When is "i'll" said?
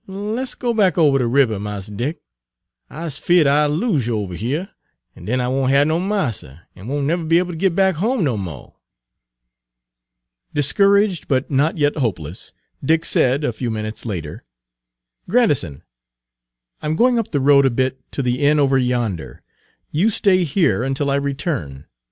3.45-3.69